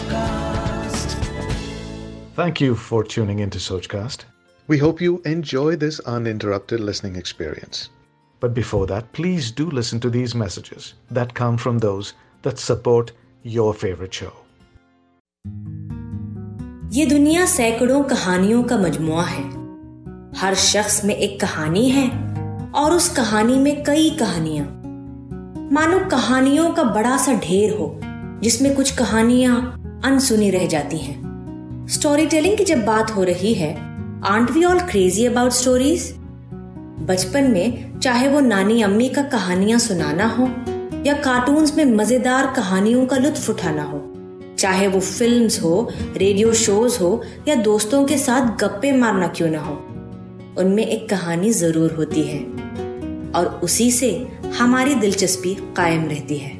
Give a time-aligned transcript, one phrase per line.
[0.00, 1.14] Sochcast.
[2.34, 4.24] Thank you for tuning into Sochcast.
[4.68, 7.90] We hope you enjoy this uninterrupted listening experience.
[8.40, 13.12] But before that, please do listen to these messages that come from those that support
[13.42, 14.32] your favorite show.
[16.92, 19.42] ये दुनिया सैकड़ों कहानियों का मजमुआ है
[20.36, 22.08] हर शख्स में एक कहानी है
[22.74, 24.66] और उस कहानी में कई कहानियाँ
[25.72, 28.00] मानो कहानियों का बड़ा सा ढेर हो
[28.42, 33.74] जिसमें कुछ कहानियाँ अनसुनी रह जाती हैं। स्टोरी टेलिंग की जब बात हो रही है
[34.26, 36.12] and we all crazy about stories
[37.08, 40.48] बचपन में चाहे वो नानी अम्मी का कहानियाँ सुनाना हो,
[41.06, 44.02] या कार्टून्स में मज़ेदार कहानियों का लुत्फ उठाना हो,
[44.58, 49.60] चाहे वो फिल्म्स हो रेडियो शोज़ हो, या दोस्तों के साथ गप्पे मारना क्यों ना
[49.60, 49.74] हो,
[50.58, 52.40] उनमें एक कहानी ज़रूर होती है।
[53.32, 54.10] और उसी से
[54.58, 56.52] हमारी दिलचस्पी कायम रहती है।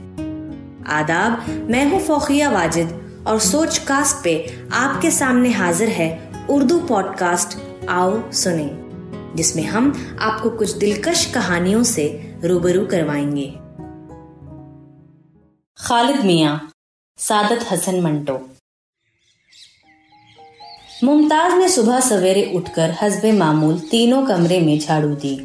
[0.92, 7.58] आदाब, मैं हूँ फोखिया वाजिद। और सोच कास्ट पे आपके सामने हाजिर है उर्दू पॉडकास्ट
[7.88, 8.70] आओ सुने,
[9.36, 13.46] जिसमें हम आपको कुछ दिलकश कहानियों से रूबरू करवाएँगे।
[15.78, 16.60] खालिद मिया,
[17.18, 18.48] सादत हसन मंटो।
[21.04, 25.36] मुमताज़ ने सुबह सवेरे उठकर हसबे मामूल तीनों कमरे में झाड़ू दी।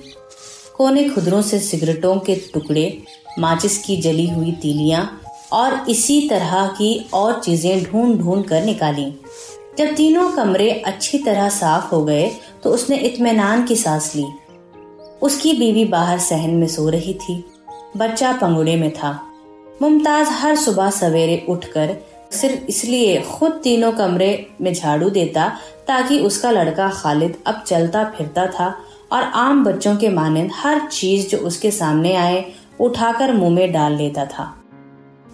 [0.78, 3.04] कोने खुदरों से सिगरेटों के टुकड़े,
[3.40, 9.12] माचिस की जली हुई तीलियाँ और इसी तरह की और चीज़ें ढूंढ ढूंढ कर निकाली।
[9.78, 12.30] जब तीनों कमरे अच्छी तरह साफ़ हो गए
[12.64, 14.26] तो उसने इत्मीनान की सांस ली।
[15.22, 17.44] उसकी बीवी बाहर सहन में सो रही थी।
[17.98, 19.12] बच्चा पंगुड़े में था।
[19.82, 21.96] मुमताज़ हर सुबह सवेरे उठकर
[22.32, 25.48] सिर्फ़ इसलिए खुद तीनों कमरे में झाड़ू देता,
[25.88, 28.74] ताकि उसका लड़का खालिद अब चलता फिरता था
[29.12, 32.44] और आम बच्चों के मानंद हर चीज़ जो उसके सामने आए,
[32.80, 34.54] उठाकर मुँह में डाल लेता था।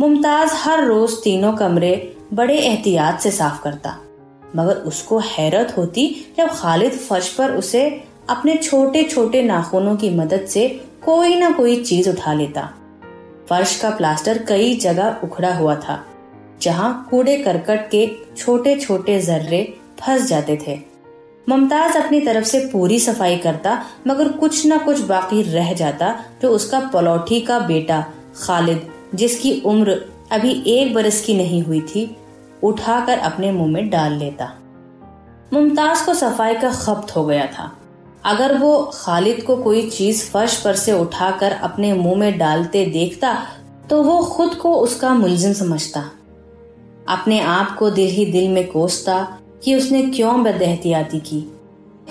[0.01, 1.91] मुमताज़ हर रोज तीनों कमरे
[2.33, 3.89] बड़े एहतियात से साफ़ करता,
[4.55, 6.05] मगर उसको हैरत होती
[6.37, 7.83] जब खालिद फर्श पर उसे
[8.29, 10.67] अपने छोटे छोटे नाखूनों की मदद से
[11.05, 12.61] कोई ना कोई चीज़ उठा लेता।
[13.49, 15.99] फर्श का प्लास्टर कई जगह उखड़ा हुआ था,
[16.61, 18.05] जहाँ कूड़े करकट के
[18.37, 19.61] छोटे छोटे जर्रे
[19.99, 20.79] फंस जाते थे।
[21.47, 26.49] मुमताज़ अपनी तरफ़ से पूरी सफ़ाई करता, मगर कुछ न कुछ बाकी रह जाता जो
[26.51, 28.01] उसका पलौठी का बेटा
[28.41, 32.17] खालिद जिसकी उम्र अभी एक बरस की नहीं हुई थी,
[32.63, 34.53] उठाकर अपने मुँह में डाल लेता।
[35.53, 37.77] मुमताज़ को सफ़ाई का खपत हो गया था।
[38.25, 43.47] अगर वो खालिद को कोई चीज़ फर्श पर से उठाकर अपने मुँह में डालते देखता
[43.89, 46.11] तो वो खुद को उसका मुलजिम समझता।
[47.09, 51.51] अपने आप को दिल ही दिल में कोसता कि उसने क्यों बदहतियाती की।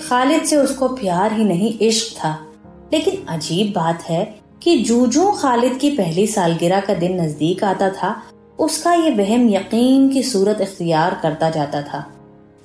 [0.09, 2.47] खालिद से उसको प्यार ही नहीं इश्क था।
[2.93, 8.21] लेकिन अजीब बात है कि जूजू खालिद की पहली सालगिरह का दिन नज़दीक आता था,
[8.59, 12.05] उसका ये वहम यकीन की सूरत इख्तियार करता जाता था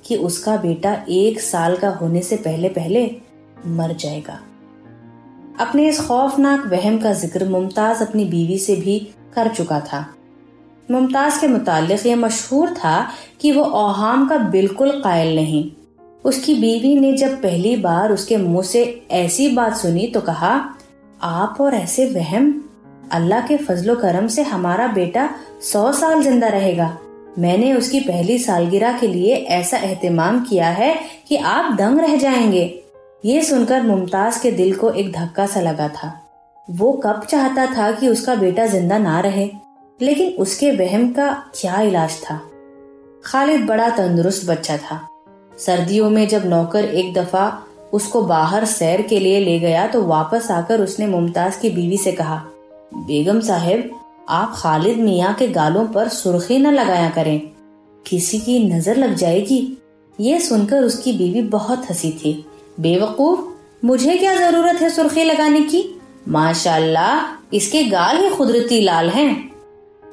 [0.05, 3.09] कि उसका बेटा एक साल का होने से पहले पहले
[3.67, 4.39] मर जाएगा।
[5.59, 8.99] अपने इस खौफनाक वहम का ज़िक्र मुमताज़ अपनी बीवी से भी
[9.35, 10.05] कर चुका था।
[10.89, 13.07] मुमताज़ के मुतालिक ये मशहूर था
[13.41, 15.69] कि वो ओहाम का बिल्कुल कायल नहीं।
[16.25, 20.57] उसकी बीवी ने जब पहली बार उसके मुँह से ऐसी बात सुनी तो कहा
[21.21, 22.63] आप और ऐसे वहम,
[23.11, 25.29] अल्लाह के फजलो करम से हमारा बेटा
[25.61, 26.97] सौ साल ज़िंदा रहेगा।
[27.39, 30.95] मैंने उसकी पहली सालगिरह के लिए ऐसा एहतमाम किया है
[31.27, 32.83] कि आप दंग रह जाएँगे।
[33.25, 36.29] ये सुनकर मुमताज़ के दिल को एक धक्का सा लगा था।
[36.71, 39.49] वो कब चाहता था कि उसका बेटा ज़िंदा ना रहे,
[40.01, 42.41] लेकिन उसके वहम का क्या इलाज था?
[43.25, 45.07] खालिद बड़ा तंदुरुस्त बच्चा था।
[45.57, 50.49] सर्दियों में जब नौकर एक दफ़ा उसको बाहर सैर के लिए ले गया तो वापस
[50.51, 52.41] आकर उसने मुमताज़ की बीवी से कहा,
[52.95, 53.89] बेगम साहेब,
[54.29, 57.39] आप खालिद मियाँ के गालों पर सुर्खी न लगाया करें।
[58.05, 59.77] किसी की नज़र लग जाएगी।
[60.19, 62.45] ये सुनकर उसकी बीवी बहुत हँसी थी।
[62.79, 63.41] बेवकूफ़,
[63.85, 65.83] मुझे क्या ज़रूरत है सुर्खी लगाने की?
[66.27, 69.51] माशाल्लाह, इसके गाल ही कुदरती लाल हैं।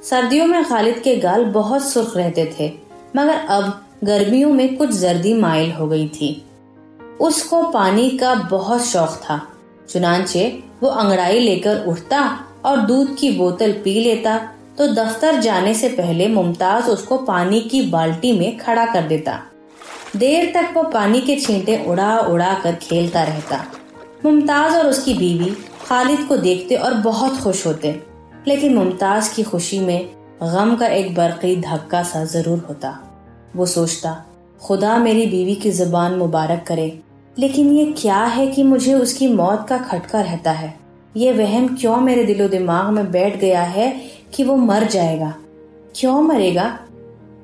[0.02, 2.72] सर्दियों में खालिद के गाल बहुत सुर्ख रहते थे,
[3.16, 6.44] मगर अब गर्मियों में कुछ जर्दी माइल हो गई थी।
[7.21, 9.41] उसको पानी का बहुत शौक था।
[9.89, 10.47] चुनाचे
[10.83, 12.21] वो अंगड़ाई लेकर उठता
[12.65, 14.37] और दूध की बोतल पी लेता
[14.78, 19.41] तो दफ्तर जाने से पहले मुमताज़ उसको पानी की बाल्टी में खड़ा कर देता।
[20.16, 23.65] देर तक वो पानी के छींटे उड़ा उड़ा कर खेलता रहता।
[24.25, 25.55] मुमताज़ और उसकी बीवी
[25.87, 28.01] खालिद को देखते और बहुत खुश होते।
[28.49, 30.09] लेकिन मुमताज़ की खुशी में
[30.43, 32.99] गम का एक बरकी धक्का सा ज़रूर होता।
[33.57, 34.11] वो सोचता
[34.65, 36.87] खुदा मेरी बीवी की ज़ुबान मुबारक करे।
[37.37, 40.75] लेकिन ये क्या है कि मुझे उसकी मौत का खटका रहता है?
[41.16, 43.91] ये वहम क्यों मेरे दिलो दिमाग में बैठ गया है
[44.34, 45.34] कि वो मर जाएगा?
[45.97, 46.78] क्यों मरेगा?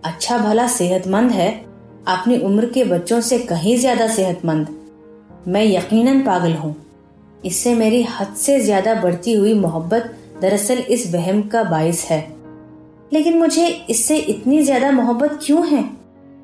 [0.05, 1.51] अच्छा भला सेहतमंद है।
[2.09, 4.75] अपनी उम्र के बच्चों से कहीं ज़्यादा सेहतमंद।
[5.49, 6.75] मैं यकीनन पागल हूँ।
[7.45, 10.13] इससे मेरी हद से ज़्यादा बढ़ती हुई मोहब्बत
[10.43, 12.27] दरअसल इस वहम का बायस है।
[13.13, 16.00] लेकिन मुझे इससे इतनी ज़्यादा मोहब्बत क्यों है?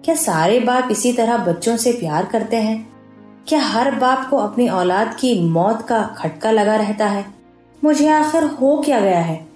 [0.06, 2.88] क्या सारे बाप इसी तरह बच्चों से प्यार करते हैं?
[3.48, 7.24] क्या हर बाप को अपनी औलाद की मौत का खटका लगा रहता है?
[7.84, 9.46] मुझे आखिर हो क्या गया है?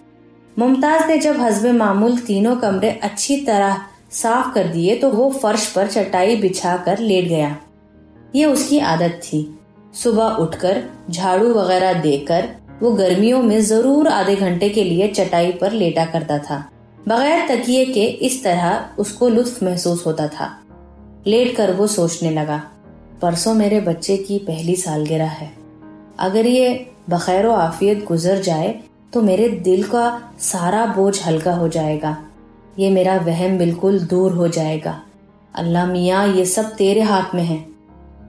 [0.58, 3.76] मुमताज़ ने जब हजब मामूल तीनों कमरे अच्छी तरह
[4.12, 7.56] साफ़ कर दिए तो वो फर्श पर चटाई बिछा कर लेट गया।
[8.35, 9.58] ये उसकी आदत थी।
[9.94, 12.49] सुबह उठकर झाड़ू वगैरह देकर
[12.82, 16.64] वो गर्मियों में ज़रूर आधे घंटे के लिए चटाई पर लेटा करता था।
[17.08, 20.49] बगैर तकिए के इस तरह उसको लुत्फ महसूस होता था।
[21.26, 22.62] लेट कर वो सोचने लगा,
[23.23, 25.52] परसों मेरे बच्चे की पहली सालगिरह है।
[26.19, 28.75] अगर ये बखैर आफियत गुजर जाए
[29.12, 32.17] तो मेरे दिल का सारा बोझ हल्का हो जाएगा।
[32.79, 35.00] ये मेरा वहम बिल्कुल दूर हो जाएगा।
[35.55, 37.64] अल्लाह मियाँ, ये सब तेरे हाथ में है।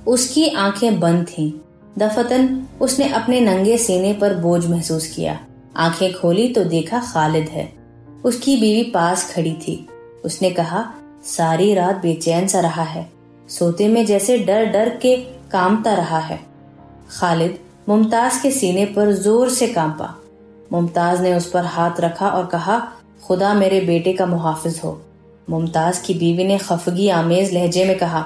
[0.08, 1.52] उसकी आँखें बंद थीं।
[1.98, 5.40] दफतन उसने अपने नंगे सीने पर बोझ महसूस किया।
[5.78, 7.81] आँखें खोली तो देखा खालिद है।
[8.26, 9.88] उसकी बीवी पास खड़ी थी।
[10.26, 13.12] उसने कहा, सारी रात बेचैन सा रहा है।
[13.50, 15.18] सोते में जैसे डर डर के
[15.52, 16.40] कामता रहा है।
[17.20, 17.60] खालिद
[17.90, 20.16] मुमताज़ के सीने पर ज़ोर से कांपा।
[20.72, 22.92] मुमताज़ ने उस पर हाथ रखा और कहा,
[23.24, 25.02] खुदा मेरे बेटे का मुहाफिज हो।
[25.50, 28.22] मुमताज़ की बीवी ने खफगी आमेज लहजे में कहा,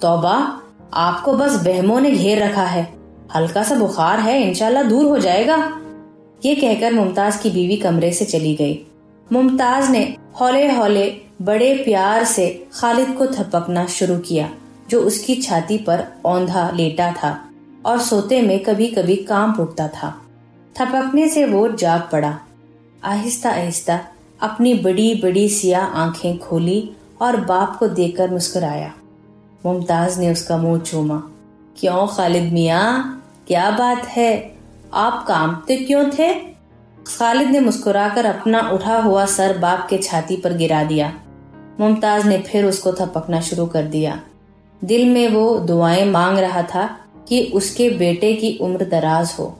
[0.00, 0.60] तोबा,
[0.94, 2.94] आपको बस बहमों ने घेर रखा है।
[3.36, 5.80] हल्का सा बुखार है इनशाला दूर हो जाएगा।
[6.44, 8.86] ये कहकर मुमताज़ की बीवी कमरे से चली गई।
[9.32, 14.50] मुमताज़ ने हौले हौले बड़े प्यार से खालिद को थपकना शुरू किया,
[14.90, 17.48] जो उसकी छाती पर औंधा लेटा था
[17.86, 20.22] और सोते में कभी कभी काम उठता था।
[20.80, 22.38] थपकने से वो जाग पड़ा।
[23.04, 24.00] आहिस्ता आहिस्ता
[24.40, 28.92] अपनी बड़ी बड़ी सिया आँखें खोली और बाप को देखकर मुस्कुराया।
[29.66, 31.22] मुमताज़ ने उसका मुँह चूमा।
[31.76, 32.98] क्यों खालिद मिया?
[33.46, 34.54] क्या बात है?
[34.94, 36.53] आप काम तो क्यों थे?
[37.06, 41.12] खालिद ने मुस्कुराकर अपना उठा हुआ सर बाप के छाती पर गिरा दिया।
[41.80, 44.20] मुमताज़ ने फिर उसको थपकना शुरू कर दिया।
[44.84, 46.98] दिल में वो दुआएँ मांग रहा था
[47.28, 49.58] कि उसके बेटे की उम्र दराज हो।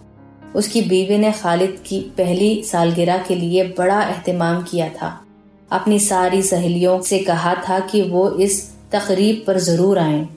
[0.56, 5.20] उसकी बीवी ने खालिद की पहली सालगिरह के लिए बड़ा एहतमाम किया था।
[5.70, 10.28] अपनी सारी सहेलियों से कहा था कि वो इस तकरीब पर ज़रूर आए।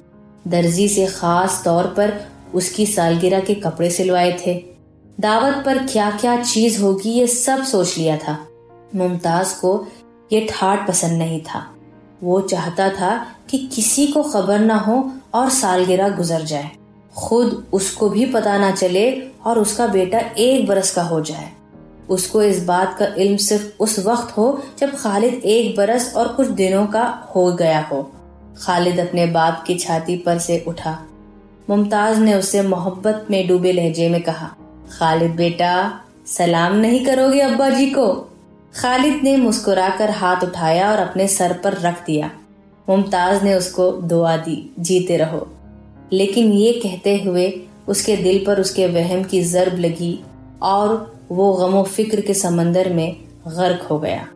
[0.47, 2.19] दर्जी से खास तौर पर
[2.53, 4.76] उसकी सालगिरह के कपड़े सिलवाए थे।
[5.19, 8.47] दावत पर क्या क्या चीज़ होगी, ये सब सोच लिया था।
[8.95, 9.87] मुमताज़ को
[10.31, 11.75] ये ठाट पसंद नहीं था।
[12.23, 16.71] वो चाहता था कि किसी को खबर ना हो और सालगिरह गुजर जाए।
[17.15, 21.51] खुद उसको भी पता ना चले और उसका बेटा एक बरस का हो जाए।
[22.09, 26.47] उसको इस बात का इल्म सिर्फ़ उस वक्त हो जब खालिद एक बरस और कुछ
[26.47, 28.11] दिनों का हो गया हो।
[28.57, 31.03] खालिद अपने बाप की छाती पर से उठा।
[31.69, 34.55] मुमताज़ ने उसे मोहब्बत में डूबे लहजे में कहा
[34.91, 38.33] खालिद बेटा, सलाम नहीं करोगे अब्बा जी को?
[38.81, 42.31] खालिद ने मुस्कुराकर हाथ उठाया और अपने सर पर रख दिया।
[42.89, 45.53] मुमताज़ ने उसको दुआ दी, जीते रहो।
[46.13, 50.23] लेकिन ये कहते हुए उसके दिल पर उसके वहम की जरब लगी
[50.61, 53.15] और वो गमो फ़िक्र के समंदर में
[53.47, 54.27] गर्क हो गया।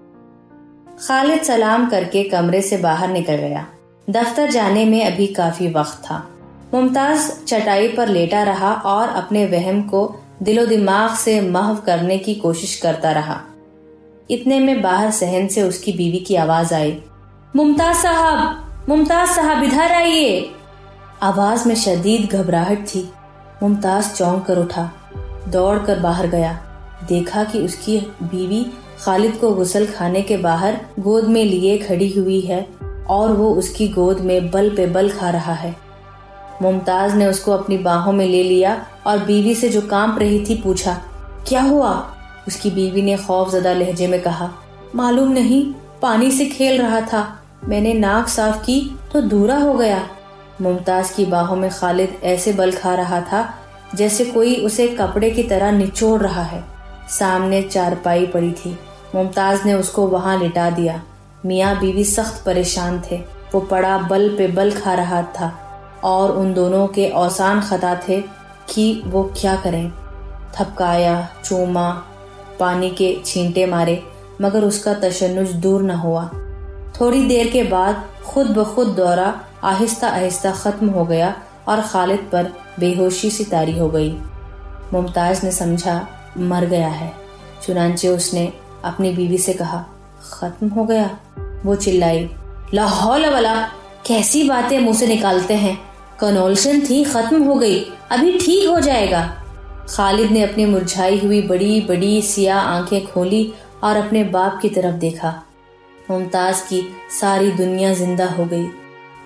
[1.07, 3.67] खालिद सलाम करके कमरे से बाहर निकल गया।
[4.10, 6.27] दफ्तर जाने में अभी काफ़ी वक्त था।
[6.74, 12.36] मुमताज़ चटाई पर लेटा रहा और अपने वहम को दिलो दिमाग से महव करने की
[12.36, 13.41] कोशिश करता रहा।
[14.29, 16.98] इतने में बाहर सहन से उसकी बीवी की आवाज़ आई,
[17.55, 20.50] मुमताज़ साहब मुमताज़ साहब, इधर आइए।
[21.21, 23.10] आवाज़ में शदीद घबराहट थी।
[23.63, 24.89] मुमताज़ चौंक कर उठा
[25.48, 26.53] दौड़ कर बाहर गया।
[27.07, 28.65] देखा कि उसकी बीवी
[29.00, 32.67] खालिद को गुसल खाने के बाहर गोद में लिए खड़ी हुई है
[33.10, 35.75] और वो उसकी गोद में बल पे बल खा रहा है।
[36.62, 40.62] मुमताज़ ने उसको अपनी बाहों में ले लिया और बीवी से जो काँप रही थी
[40.62, 41.01] पूछा,
[41.48, 42.15] क्या हुआ?
[42.48, 44.51] उसकी बीवी ने खौफजदा लहजे में कहा,
[44.96, 50.10] मालूम नहीं, पानी से खेल रहा था। मैंने नाक साफ़ की तो दूरा हो गया।
[50.62, 53.56] मुमताज़ की बाहों में खालिद ऐसे बल खा रहा था
[53.96, 56.63] जैसे कोई उसे कपड़े की तरह निचोड़ रहा है।
[57.10, 58.80] सामने चारपाई पड़ी थी।
[59.15, 61.03] मुमताज़ ने उसको वहाँ लिटा दिया।
[61.46, 65.61] मियाँ बीवी सख्त परेशान थे। वो पड़ा बल पे बल खा रहा था।
[66.03, 68.22] और उन दोनों के औसान खता थे
[68.70, 69.91] कि वो क्या करें।
[70.55, 72.03] थपकाया, चूमा,
[72.60, 74.03] पानी के छींटे मारे,
[74.41, 76.31] मगर उसका तशनुज दूर न हुआ।
[77.01, 81.36] थोड़ी देर के बाद खुद ब खुद दौरा आहिस्ता आहिस्ता ख़त्म हो गया
[81.67, 84.17] और खालिद पर बेहोशी सी तारी हो गई।
[84.93, 87.13] मुमताज़ ने समझा, मर गया है।
[87.67, 88.53] चुनाचे उसने
[88.84, 89.86] अपनी बीवी से कहा,
[90.34, 91.17] ख़त्म हो गया?
[91.65, 92.29] वो चिल्लाई,
[92.74, 93.55] लाहौल वाला,
[94.05, 95.90] कैसी बातें मुँह से निकालते हैं?
[96.22, 97.80] कनोल्शन थी, खत्म हो गई।
[98.12, 99.38] अभी ठीक हो जाएगा।
[99.90, 104.96] खालिद ने अपनी मुरझाई हुई बड़ी बड़ी सिया आँखें खोली और अपने बाप की तरफ़
[104.96, 105.34] देखा।
[106.12, 106.82] मुमताज़ की
[107.22, 108.66] सारी दुनिया ज़िंदा हो गई।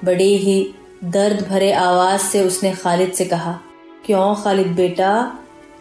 [0.05, 0.73] बड़े ही
[1.03, 3.59] दर्द भरे आवाज़ से उसने खालिद से कहा,
[4.05, 5.37] क्यों खालिद बेटा?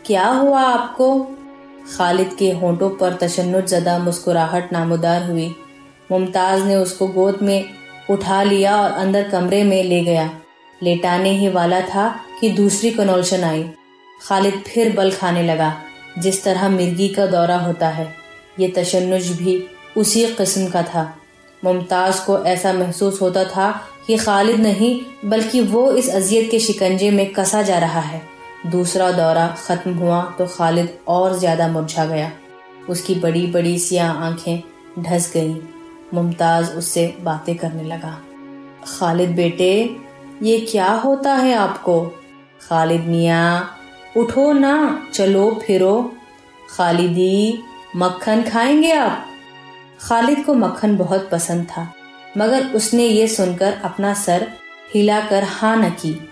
[0.06, 1.21] क्या हुआ आपको?
[1.99, 5.54] खालिद के होंठों पर तशन्नुज जदा मुस्कुराहट नामुदार हुई।
[6.12, 7.64] मुमताज़ ने उसको गोद में
[8.11, 10.30] उठा लिया और अंदर कमरे में ले गया।
[10.83, 12.09] लेटाने ही वाला था
[12.40, 13.64] कि दूसरी कनोल्शन आई।
[14.21, 15.73] खालिद फिर बल खाने लगा,
[16.19, 18.12] जिस तरह मिर्गी का दौरा होता है।
[18.61, 19.62] ये तशन्नुज भी
[19.97, 21.12] उसी किस्म का था।
[21.62, 23.71] मुमताज़ को ऐसा महसूस होता था
[24.07, 28.23] कि खालिद नहीं, बल्कि वो इस अजियत के शिकंजे में कसा जा रहा है।
[28.66, 32.31] दूसरा दौरा ख़त्म हुआ तो खालिद और ज़्यादा मुरझा गया।
[32.88, 34.62] उसकी बड़ी बड़ी सियाह आँखें
[34.99, 35.54] ढस गईं।
[36.14, 38.16] मुमताज़ उससे बातें करने लगा।
[38.88, 39.75] खालिद बेटे
[40.42, 42.00] ये क्या होता है आपको?
[42.68, 43.76] खालिद मियाँ,
[44.16, 46.12] उठो ना, चलो, फिरो।
[46.70, 47.58] खालिदी,
[47.96, 49.26] मक्खन खाएँगे आप?
[50.00, 51.92] खालिद को मक्खन बहुत पसंद था,
[52.38, 54.46] मगर उसने ये सुनकर अपना सर
[54.94, 56.28] हिलाकर हाँ न की।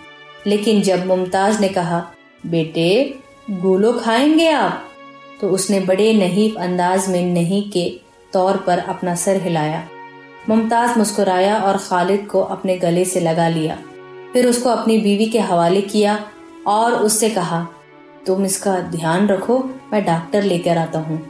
[0.47, 2.12] लेकिन जब मुमताज़ ने कहा,
[2.47, 3.18] बेटे,
[3.50, 4.85] गोलो खाएँगे आप?
[5.40, 8.00] तो उसने बड़े नहीफ अंदाज में नहीं के
[8.32, 9.88] तौर पर अपना सर हिलाया।
[10.49, 13.78] मुमताज़ मुस्कुराया और खालिद को अपने गले से लगा लिया।
[14.33, 16.19] फिर उसको अपनी बीवी के हवाले किया
[16.67, 17.67] और उससे कहा,
[18.27, 19.59] तुम इसका ध्यान रखो,
[19.93, 21.21] मैं डॉक्टर लेकर आता हूँ।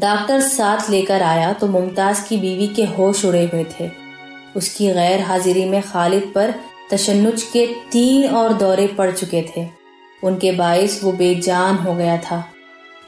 [0.00, 3.90] डॉक्टर साथ लेकर आया तो मुमताज़ की बीवी के होश उड़े हुए थे।
[4.56, 6.54] उसकी गैर हाजिरी में खालिद पर
[6.92, 9.66] तशन्नुज के तीन और दौरे पड़ चुके थे।
[10.22, 12.44] उनके बायस वो बेजान हो गया था।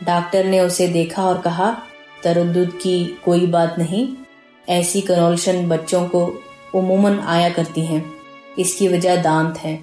[0.05, 1.71] डॉक्टर ने उसे देखा और कहा
[2.25, 4.09] तरद की कोई बात नहीं,
[4.69, 6.25] ऐसी करोल्शन बच्चों को
[6.75, 8.20] उमूमन आया करती हैं।
[8.61, 9.79] इसकी वजह दांत है।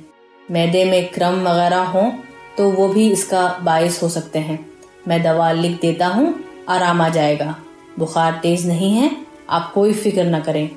[0.50, 2.12] मैदे में क्रम वगैरह हो
[2.58, 4.60] तो वो भी इसका बायस हो सकते हैं।
[5.08, 6.34] मैं दवा लिख देता हूँ,
[6.70, 7.56] आराम आ जाएगा।
[8.00, 9.12] बुखार तेज नहीं है,
[9.50, 10.70] आप कोई फ़िक्र न करें।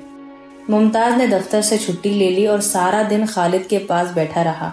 [0.69, 4.71] मुमताज़ ने दफ्तर से छुट्टी ले ली और सारा दिन खालिद के पास बैठा रहा।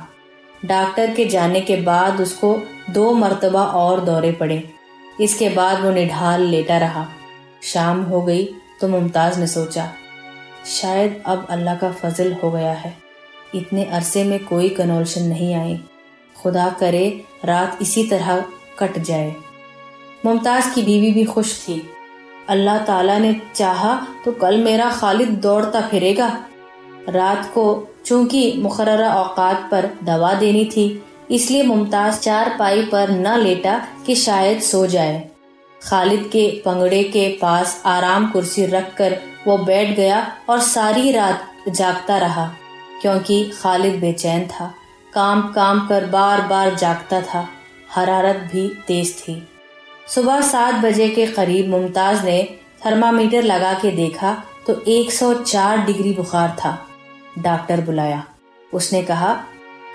[0.63, 2.55] डॉक्टर के जाने के बाद उसको
[2.91, 4.63] दो मरतबा और दौरे पड़े।
[5.21, 7.07] इसके बाद वो निढाल लेटा रहा।
[7.65, 8.45] शाम हो गई
[8.81, 9.89] तो मुमताज़ ने सोचा,
[10.73, 12.97] शायद अब अल्लाह का फजल हो गया है।
[13.55, 15.79] इतने अरसे में कोई कनोल्शन नहीं आई
[16.37, 18.45] खुदा करे, रात इसी तरह
[18.79, 19.35] कट जाए।
[20.25, 21.83] मुमताज़ की बीवी भी खुश थी।
[22.49, 26.29] अल्लाह ताला ने चाहा तो कल मेरा खालिद दौड़ता फिरेगा?
[27.09, 27.65] रात को
[28.07, 34.15] चूँकि मुखर औकात पर दवा देनी थी, इसलिए मुमताज़ चार पाई पर न लेटा कि
[34.17, 35.29] शायद सो जाए।
[35.83, 42.19] खालिद के पंगड़े के पास आराम कुर्सी रखकर वो बैठ गया और सारी रात जागता
[42.19, 42.51] रहा।
[43.03, 44.75] क्योंकि खालिद बेचैन था।
[45.15, 47.49] काम काम कर बार बार जागता था।
[47.95, 49.49] हरारत भी तेज थी।
[50.09, 56.57] सुबह सात बजे के करीब मुमताज़ ने थर्मामीटर लगा के देखा तो 104 डिग्री बुखार
[56.65, 56.87] था।
[57.39, 58.25] डॉक्टर बुलाया।
[58.75, 59.35] उसने कहा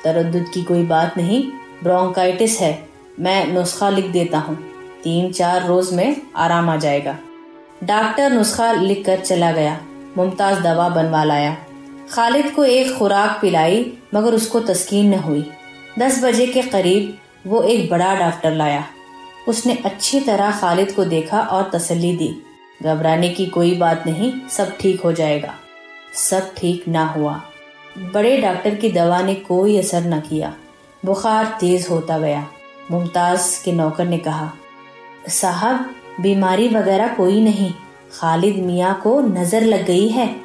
[0.04, 1.44] तरद की कोई बात नहीं,
[1.84, 4.56] ब्रोंकाइटिस है। मैं नुस्खा लिख देता हूँ।
[5.04, 7.18] तीन चार रोज में आराम आ जाएगा।
[7.84, 9.80] डॉक्टर नुस्खा लिख कर चला गया।
[10.18, 11.58] मुमताज़ दवा बनवा लाया।
[12.14, 15.52] खालिद को एक खुराक पिलाई, मगर उसको तस्कीन न हुई।
[16.00, 17.18] दस बजे के करीब
[17.48, 18.84] वो एक बड़ा डॉक्टर लाया।
[19.48, 22.44] उसने अच्छी तरह खालिद को देखा और तसल्ली दी।
[22.84, 25.56] घबराने की कोई बात नहीं, सब ठीक हो जाएगा।
[26.14, 27.42] सब ठीक ना हुआ।
[27.98, 30.54] बड़े डॉक्टर की दवा ने कोई असर न किया।
[31.06, 32.48] बुखार तेज होता गया।
[32.92, 34.52] मुमताज़ के नौकर ने कहा,
[35.28, 35.90] साहब,
[36.20, 37.74] बीमारी वगैरह कोई नहीं।
[38.14, 40.43] खालिद मियाँ को नज़र लग गई है।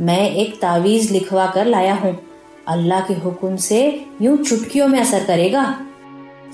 [0.00, 2.18] मैं एक तावीज लिखवा कर लाया हूँ।
[2.68, 5.80] अल्लाह के हुक्म से यूँ चुटकियों में असर करेगा।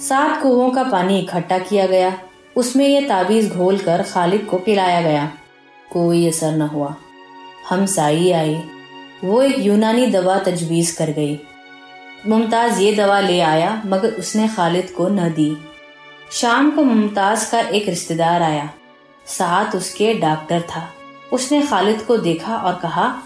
[0.00, 2.18] सात कुओं का पानी इकट्ठा किया गया।
[2.56, 5.32] उसमें यह तावीज घोल कर खालिद को पिलाया गया।
[5.92, 6.94] कोई असर न हुआ।
[7.68, 8.62] हम साई आई।
[9.24, 11.40] वो एक यूनानी दवा तजवीज कर गई।
[12.26, 15.56] मुमताज़ ये दवा ले आया, मगर उसने खालिद को न दी।
[16.30, 18.70] शाम को मुमताज़ का एक रिश्तेदार आया।
[19.26, 20.88] साथ उसके डॉक्टर था।
[21.32, 23.22] उसने खालिद को देखा और कहा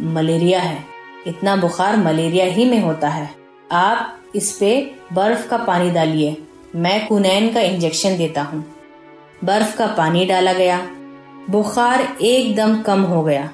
[0.00, 0.84] मलेरिया है।
[1.26, 3.30] इतना बुखार मलेरिया ही में होता है।
[3.72, 6.42] आप इस पे बर्फ़ का पानी डालिए।
[6.76, 8.74] मैं कुनैन का इंजेक्शन देता हूँ।
[9.44, 10.80] बर्फ़ का पानी डाला गया।
[11.50, 13.50] बुखार एकदम कम हो गया।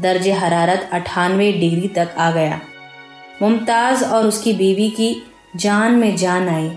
[0.00, 2.60] दर्ज हरारत अठानवे डिग्री तक आ गया।
[3.42, 5.22] मुमताज़ और उसकी बीवी की
[5.56, 6.72] जान में जान आई।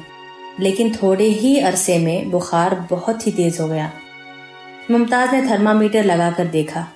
[0.59, 3.91] लेकिन थोड़े ही अरसे में बुखार बहुत ही तेज हो गया।
[4.91, 6.87] मुमताज़ ने थर्मामीटर लगाकर देखा।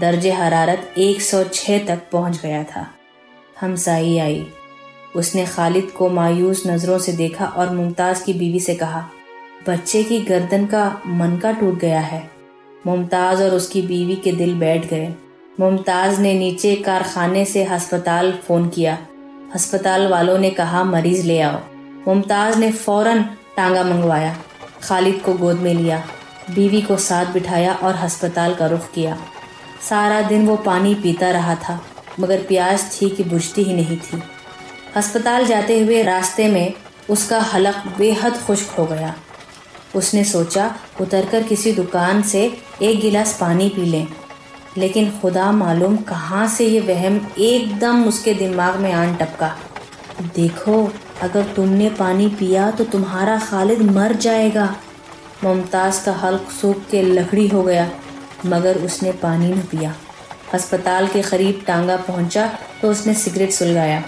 [0.00, 2.86] दर्जे हरारत 106 तक पहुँच गया था।
[3.60, 4.46] हमसाई आई।
[5.16, 9.10] उसने खालिद को मायूस नज़रों से देखा और मुमताज़ की बीवी से कहा,
[9.68, 12.30] बच्चे की गर्दन का मनका टूट गया है।
[12.86, 15.14] मुमताज़ और उसकी बीवी के दिल बैठ गए।
[15.60, 18.98] मुमताज़ ने नीचे कारखाने से अस्पताल फ़ोन किया।
[19.54, 21.60] अस्पताल वालों ने कहा, मरीज़ ले आओ।
[22.08, 23.22] मुमताज़ ने फ़ौरन
[23.56, 24.36] टांगा मंगवाया।
[24.82, 26.04] खालिद को गोद में लिया।
[26.50, 29.18] बीवी को साथ बिठाया और अस्पताल का रुख किया।
[29.80, 31.80] सारा दिन वो पानी पीता रहा था,
[32.20, 34.22] मगर प्यास थी कि बुझती ही नहीं थी।
[34.96, 36.72] अस्पताल जाते हुए रास्ते में
[37.10, 39.14] उसका हलक बेहद खुश्क हो गया।
[39.94, 42.42] उसने सोचा, उतरकर किसी दुकान से
[42.82, 44.06] एक गिलास पानी पी लें,
[44.76, 49.56] लेकिन खुदा मालूम कहाँ से ये वहम एकदम उसके दिमाग में आन टपका।
[50.34, 50.90] देखो,
[51.22, 54.74] अगर तुमने पानी पिया तो तुम्हारा खालिद मर जाएगा।
[55.44, 57.90] मुमताज़ का हल्क सूख के लकड़ी हो गया।
[58.46, 59.94] मगर उसने पानी न पिया।
[60.54, 62.46] अस्पताल के करीब टांगा पहुँचा
[62.82, 64.02] तो उसने सिगरेट सुलगाया।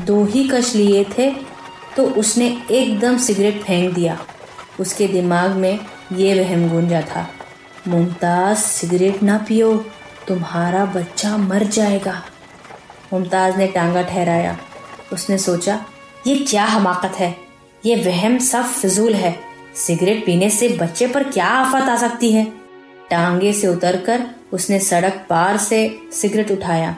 [0.00, 1.30] दो ही कश लिए थे
[1.96, 4.18] तो उसने एकदम सिगरेट फेंक दिया।
[4.80, 5.78] उसके दिमाग में
[6.12, 7.26] ये वहम गूंजा था,
[7.88, 9.76] मुमताज़, सिगरेट ना पियो,
[10.28, 12.22] तुम्हारा बच्चा मर जाएगा।
[13.12, 14.56] मुमताज़ ने टांगा ठहराया।
[15.12, 15.78] उसने सोचा,
[16.26, 17.34] ये क्या हमाकत है?
[17.84, 19.38] ये वहम सब फिजूल है।
[19.76, 22.46] सिगरेट पीने से बच्चे पर क्या आफत आ सकती है?
[23.14, 25.78] टांगे से उतरकर उसने सड़क पार से
[26.12, 26.96] सिगरेट उठाया।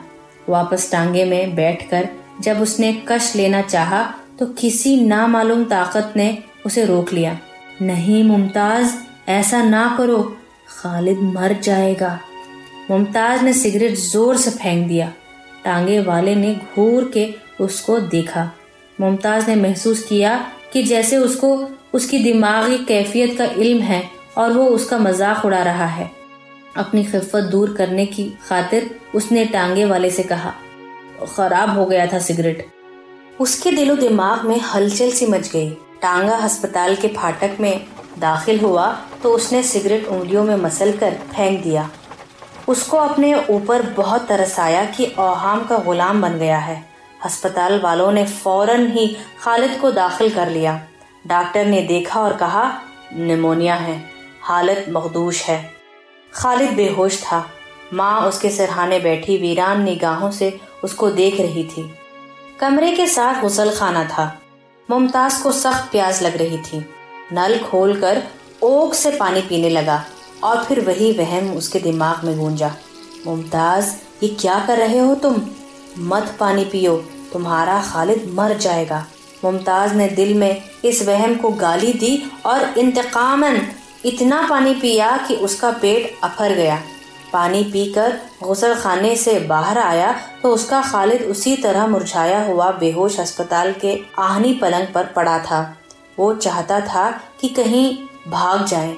[0.49, 2.07] वापस टांगे में बैठकर
[2.41, 4.01] जब उसने कश लेना चाहा
[4.39, 7.37] तो किसी नामालूम ताकत ने उसे रोक लिया।
[7.81, 8.93] नहीं मुमताज़,
[9.29, 10.21] ऐसा ना करो,
[10.69, 12.19] खालिद मर जाएगा।
[12.91, 15.11] मुमताज़ ने सिगरेट ज़ोर से फेंक दिया।
[15.65, 18.51] टांगे वाले ने घूर के उसको देखा।
[19.01, 20.37] मुमताज़ ने महसूस किया
[20.73, 21.55] कि जैसे उसको
[21.93, 26.09] उसकी दिमागी कैफियत का इल्म है और वो उसका मज़ाक उड़ा रहा है।
[26.77, 30.53] अपनी खिफत दूर करने की खातिर उसने टांगे वाले से कहा,
[31.27, 32.65] खराब हो गया था सिगरेट।
[33.39, 35.69] उसके दिलो दिमाग में हलचल सी मच गई।
[36.01, 37.85] टांगा अस्पताल के फाटक में
[38.19, 38.85] दाखिल हुआ
[39.23, 41.89] तो उसने सिगरेट उंगलियों में मसल कर फेंक दिया।
[42.67, 46.83] उसको अपने ऊपर बहुत तरस आया कि ओहाम का गुलाम बन गया है।
[47.25, 49.07] अस्पताल वालों ने फ़ौरन ही
[49.41, 50.75] खालिद को दाखिल कर लिया।
[51.27, 52.69] डॉक्टर ने देखा और कहा,
[53.13, 53.97] निमोनिया है।
[54.47, 55.73] हालत मखदूश है।
[56.33, 57.49] खालिद बेहोश था।
[57.93, 61.93] माँ उसके सिरहाने बैठी वीरान निगाहों से उसको देख रही थी।
[62.59, 64.41] कमरे के साथ गुसल खाना था।
[64.89, 66.85] मुमताज़ को सख्त प्यास लग रही थी।
[67.33, 68.23] नल खोलकर
[68.63, 70.05] ओक से पानी पीने लगा
[70.43, 72.75] और फिर वही वहम उसके दिमाग में गूंजा।
[73.27, 75.41] मुमताज़, ये क्या कर रहे हो तुम?
[75.97, 76.97] मत पानी पियो,
[77.33, 79.05] तुम्हारा खालिद मर जाएगा।
[79.43, 83.57] मुमताज़ ने दिल में इस वहम को गाली दी और इंतकामन
[84.07, 86.81] इतना पानी पिया कि उसका पेट अफर गया।
[87.33, 90.11] पानी पीकर गुसल खाने से बाहर आया
[90.43, 95.61] तो उसका खालिद उसी तरह मुरझाया हुआ बेहोश अस्पताल के आहनी पलंग पर पड़ा था।
[96.19, 97.09] वो चाहता था
[97.41, 98.95] कि कहीं भाग जाए,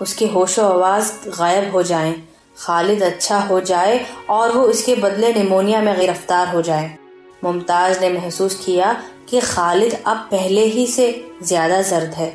[0.00, 2.14] उसके होशो आवाज़ गायब हो जाए,
[2.58, 6.96] खालिद अच्छा हो जाए और वो इसके बदले निमोनिया में गिरफ़्तार हो जाए।
[7.44, 8.92] मुमताज़ ने महसूस किया
[9.28, 12.32] कि खालिद अब पहले ही से ज़्यादा जर्द है।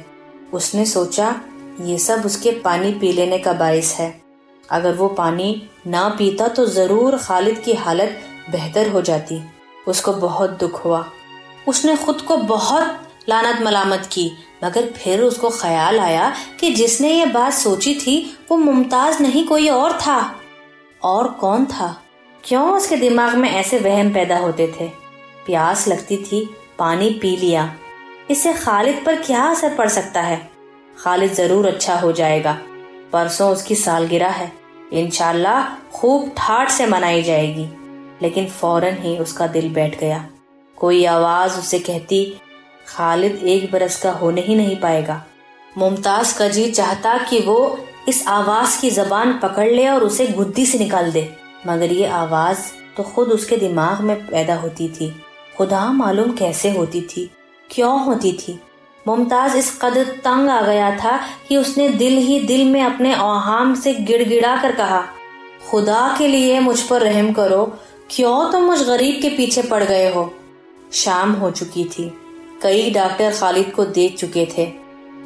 [0.54, 1.36] उसने सोचा
[1.82, 4.22] ये सब उसके पानी पी लेने का बायस है।
[4.70, 8.20] अगर वो पानी ना पीता तो ज़रूर खालिद की हालत
[8.52, 9.42] बेहतर हो जाती।
[9.88, 11.06] उसको बहुत दुख हुआ।
[11.68, 14.32] उसने खुद को बहुत लानत मलामत की,
[14.64, 19.70] मगर फिर उसको ख्याल आया कि जिसने ये बात सोची थी, वो मुमताज़ नहीं कोई
[19.70, 20.36] और था।
[21.04, 22.02] और कौन था?
[22.44, 24.88] क्यों उसके दिमाग में ऐसे वहम पैदा होते थे?
[25.46, 27.76] प्यास लगती थी, पानी पी लिया।
[28.32, 30.57] इससे खालिद पर क्या असर पड़ सकता है?
[31.00, 32.58] खालिद ज़रूर अच्छा हो जाएगा।
[33.14, 34.52] परसों उसकी सालगिरह है।
[34.94, 37.68] इनशाला खूब ठाट से मनाई जाएगी।
[38.22, 40.26] लेकिन फ़ौरन ही उसका दिल बैठ गया।
[40.76, 42.42] कोई आवाज़ उसे कहती,
[42.88, 45.26] खालिद एक बरस का होने ही नहीं पाएगा।
[45.78, 47.80] मुमताज़ का जी चाहता कि वो
[48.10, 51.34] इस आवाज़ की जबान पकड़ ले और उसे गुद्दी से निकाल दे।
[51.68, 52.60] मगर ये आवाज़
[52.98, 55.22] तो खुद उसके दिमाग में पैदा होती थी।
[55.58, 57.32] खुदा मालूम कैसे होती थी,
[57.72, 58.60] क्यों होती थी?
[59.08, 63.74] मुमताज़ इस कदर तंग आ गया था कि उसने दिल ही दिल में अपने ओहाम
[63.76, 65.02] से गिड़गिड़ा कर कहा,
[65.70, 67.64] खुदा के लिए मुझ पर रहम करो,
[68.10, 70.34] क्यों तुम मुझ गरीब के पीछे पड़ गए हो?
[70.94, 72.12] शाम हो चुकी थी।
[72.64, 74.66] कई डॉक्टर खालिद को देख चुके थे।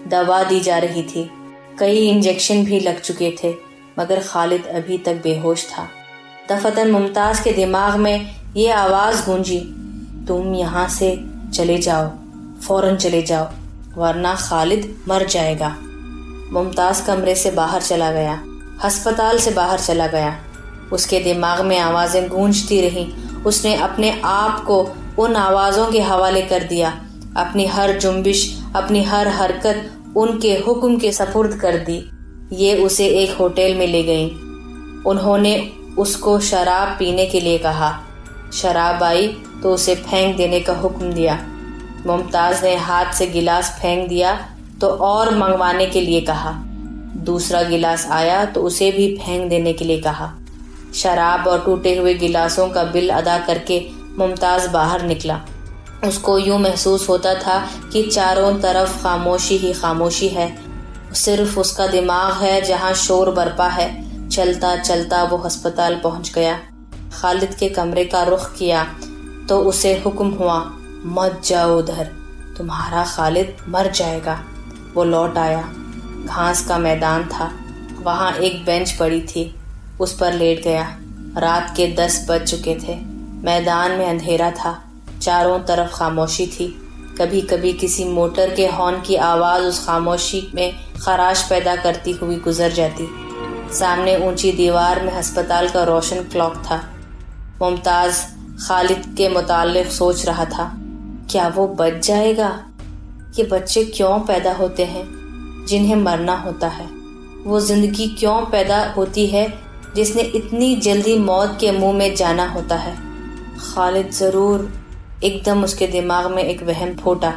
[0.07, 1.29] दवा दी जा रही थी।
[1.79, 3.53] कई इंजेक्शन भी लग चुके थे,
[3.99, 5.87] मगर खालिद अभी तक बेहोश था।
[6.49, 9.59] दफतन मुमताज़ के दिमाग में ये आवाज़ गूंजी,
[10.27, 11.09] तुम यहाँ से
[11.53, 12.09] चले जाओ,
[12.61, 13.49] फ़ौरन चले जाओ।
[13.97, 15.75] वरना खालिद मर जाएगा।
[16.53, 18.41] मुमताज़ कमरे से बाहर चला गया,
[18.83, 20.37] अस्पताल से बाहर चला गया।
[20.93, 23.11] उसके दिमाग में आवाज़ें गूंजती रहीं।
[23.43, 24.77] उसने अपने आप को
[25.19, 26.89] उन आवाजों के हवाले कर दिया।
[27.37, 28.41] अपनी हर जुम्बिश,
[28.75, 32.03] अपनी हर हरकत उनके हुक्म के सपुर्द कर दी।
[32.53, 34.29] ये उसे एक होटल में ले गई।
[35.05, 35.55] उन्होंने
[35.97, 37.91] उसको शराब पीने के लिए कहा।
[38.53, 39.27] शराब आई
[39.63, 41.39] तो उसे फेंक देने का हुक्म दिया।
[42.05, 44.33] मुमताज़ ने हाथ से गिलास फेंक दिया
[44.81, 46.51] तो और मंगवाने के लिए कहा।
[47.25, 50.33] दूसरा गिलास आया तो उसे भी फेंक देने के लिए कहा।
[50.95, 53.79] शराब और टूटे हुए गिलासों का बिल अदा करके
[54.17, 55.39] मुमताज़ बाहर निकला।
[56.05, 57.59] उसको यूँ महसूस होता था
[57.93, 60.51] कि चारों तरफ़ खामोशी ही खामोशी है।
[61.15, 63.89] सिर्फ़ उसका दिमाग है जहाँ शोर बरपा है।
[64.29, 66.59] चलता चलता वो अस्पताल पहुँच गया।
[67.13, 68.83] खालिद के कमरे का रुख किया
[69.49, 70.59] तो उसे हुक्म हुआ
[71.05, 72.05] मत जाओ उधर,
[72.57, 74.43] तुम्हारा खालिद मर जाएगा।
[74.93, 75.61] वो लौट आया।
[76.25, 77.51] घास का मैदान था।
[78.03, 79.55] वहाँ एक बेंच पड़ी थी।
[79.99, 80.97] उस पर लेट गया।
[81.37, 82.99] रात के दस बज चुके थे।
[83.43, 84.83] मैदान में अंधेरा था।
[85.21, 86.67] चारों तरफ़ खामोशी थी।
[87.17, 90.73] कभी कभी किसी मोटर के हॉर्न की आवाज़ उस खामोशी में
[91.05, 93.09] खराश पैदा करती हुई गुजर जाती।
[93.73, 96.93] सामने ऊँची दीवार में अस्पताल का रोशन क्लॉक था।
[97.61, 98.23] मुमताज़
[98.67, 100.77] खालिद के मुतालिक सोच रहा था।
[101.31, 102.65] क्या वो बच जाएगा?
[103.39, 105.03] ये बच्चे क्यों पैदा होते हैं?
[105.67, 106.85] जिन्हें मरना होता है।
[107.43, 109.59] वो ज़िंदगी क्यों पैदा होती है?
[109.95, 112.95] जिसने इतनी जल्दी मौत के मुँह में जाना होता है।
[113.57, 114.73] खालिद ज़रूर
[115.23, 117.31] एकदम उसके दिमाग में एक वहम फूटा।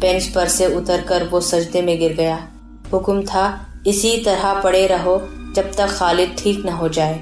[0.00, 2.48] बेंच पर से उतरकर वो सजदे में गिर गया।
[2.92, 5.18] हुक्म था, इसी तरह पड़े रहो
[5.56, 7.20] जब तक खालिद ठीक न हो जाए।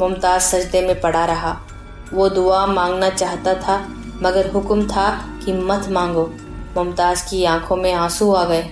[0.00, 1.60] मुमताज़ सजदे में पड़ा रहा।
[2.14, 3.76] वो दुआ मांगना चाहता था
[4.22, 5.08] मगर हुक्म था
[5.44, 6.34] कि मत मांगो।
[6.76, 8.62] मुमताज़ की आँखों में आँसू आ गए।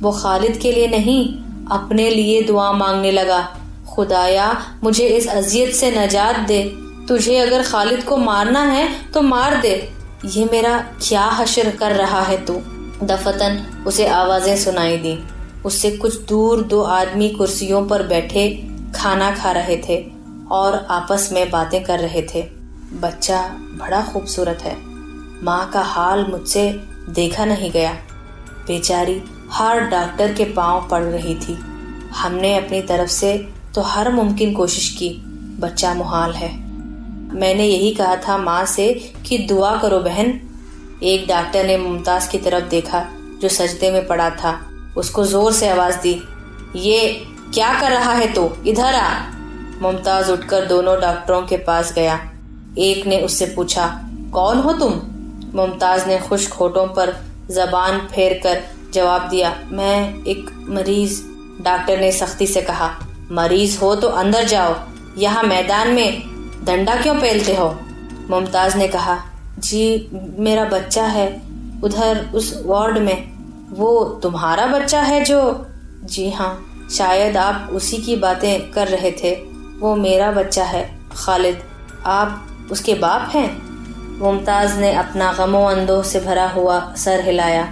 [0.00, 1.34] वो खालिद के लिए नहीं,
[1.70, 3.56] अपने लिए दुआ मांगने लगा।
[3.94, 6.62] खुदाया, मुझे इस अजियत से नजात दे।
[7.08, 9.92] तुझे अगर खालिद को मारना है तो मार दे।
[10.24, 10.78] ये मेरा
[11.08, 12.54] क्या हशर कर रहा है तू?
[13.02, 15.18] दफतन उसे आवाज़ें सुनाई दी।
[15.64, 20.06] उससे कुछ दूर दो आदमी कुर्सियों पर बैठे खाना खा रहे थे
[20.50, 22.55] और आपस में बातें कर रहे थे।
[22.92, 24.76] बच्चा बड़ा खूबसूरत है।
[25.44, 26.70] माँ का हाल मुझसे
[27.08, 27.92] देखा नहीं गया।
[28.66, 31.54] बेचारी हर डॉक्टर के पाँव पड़ रही थी।
[32.10, 35.08] हमने अपनी तरफ़ से तो हर मुमकिन कोशिश की।
[35.60, 36.48] बच्चा मुहाल है।
[37.34, 40.40] मैंने यही कहा था माँ से कि दुआ करो बहन।
[41.02, 43.04] एक डॉक्टर ने मुमताज़ की तरफ़ देखा,
[43.40, 46.22] जो सजदे में पड़ा था। उसको ज़ोर से आवाज़ दी,
[46.76, 48.56] ये क्या कर रहा है तो?
[48.66, 49.18] इधर आ।
[49.82, 52.32] मुमताज़ उठकर दोनों डॉक्टरों के पास गया।
[52.78, 53.86] एक ने उससे पूछा,
[54.32, 54.92] कौन हो तुम?
[55.54, 57.14] मुमताज़ ने खुश खोटों पर
[57.50, 58.62] जबान फेर कर
[58.94, 61.20] जवाब दिया, मैं एक मरीज़,
[61.64, 62.90] डॉक्टर ने सख्ती से कहा,
[63.32, 64.74] मरीज़ हो तो अंदर जाओ,
[65.18, 66.22] यहाँ मैदान में
[66.64, 67.68] डंडा क्यों पहलते हो?
[68.30, 69.18] मुमताज़ ने कहा,
[69.58, 71.28] जी, मेरा बच्चा है,
[71.84, 73.32] उधर उस वार्ड में,
[73.70, 75.66] वो तुम्हारा बच्चा है जो?
[76.04, 79.34] जी हाँ शायद आप उसी की बातें कर रहे थे,
[79.80, 80.84] वो मेरा बच्चा है,
[81.16, 81.62] खालिद,
[82.06, 83.48] आप उसके बाप हैं।
[84.18, 87.68] मुमताज़ ने अपना गमो अंदोह से भरा हुआ सर हिलाया।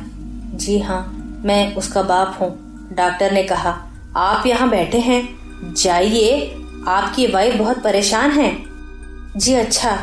[0.54, 1.00] जी हाँ
[1.44, 2.50] मैं उसका बाप हूँ,
[2.92, 3.76] डॉक्टर ने कहा।
[4.16, 5.22] आप यहाँ बैठे हैं?
[5.74, 6.54] जाइए,
[6.88, 8.50] आपकी वाइफ बहुत परेशान है।
[9.36, 9.94] जी अच्छा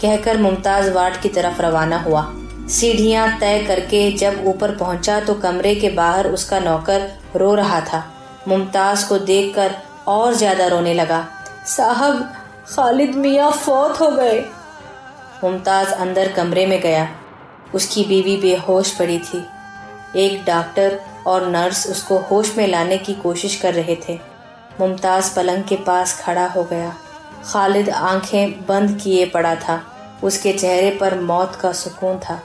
[0.00, 2.26] कहकर मुमताज़ वार्ड की तरफ़ रवाना हुआ।
[2.70, 8.04] सीढ़ियाँ तय करके जब ऊपर पहुँचा तो कमरे के बाहर उसका नौकर रो रहा था।
[8.48, 9.74] मुमताज़ को देखकर
[10.08, 11.24] और ज़्यादा रोने लगा।
[11.66, 12.28] साहब
[12.70, 14.40] खालिद मियाँ फौत हो गए।
[15.44, 17.08] मुमताज़ अंदर कमरे में गया।
[17.74, 19.46] उसकी बीवी बेहोश पड़ी थी।
[20.16, 24.18] एक डॉक्टर और नर्स उसको होश में लाने की कोशिश कर रहे थे।
[24.80, 26.94] मुमताज़ पलंग के पास खड़ा हो गया।
[27.44, 29.82] खालिद आँखें बंद किए पड़ा था।
[30.24, 32.40] उसके चेहरे पर मौत का सुकून था।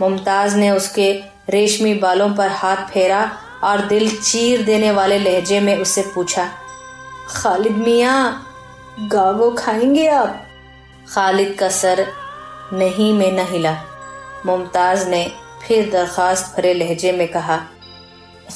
[0.00, 1.12] मुमताज़ ने उसके
[1.48, 3.30] रेशमी बालों पर हाथ फेरा
[3.64, 6.48] और दिल चीर देने वाले लहजे में उससे पूछा,
[7.28, 8.44] खालिद मियाँ
[8.98, 10.46] गागो खाएँगे आप?
[11.08, 12.06] खालिद का सर
[12.72, 13.84] नहीं में न हिला।
[14.46, 15.32] मुमताज़ ने
[15.68, 17.56] फिर दरखास्त भरे लहजे में कहा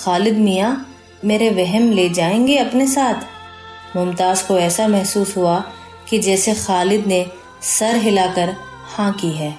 [0.04, 3.14] खालिद मियाँ मेरे वहम ले जाएँगे अपने साथ?
[3.96, 5.64] मुमताज़ को ऐसा महसूस हुआ
[6.08, 7.30] कि जैसे खालिद ने
[7.62, 8.56] सर हिलाकर
[8.94, 9.58] हाँ की है।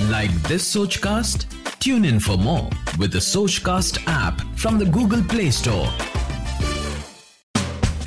[0.00, 1.48] Like this Sochcast
[1.80, 6.11] tune in for more with the Sochcast app from the Google Play Store